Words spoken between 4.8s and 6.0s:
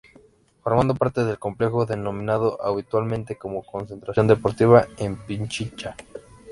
de Pichincha.